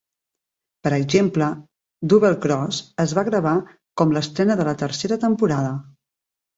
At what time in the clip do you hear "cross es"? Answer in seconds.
2.47-3.15